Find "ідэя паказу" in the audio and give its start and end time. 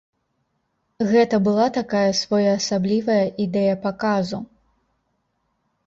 3.47-4.45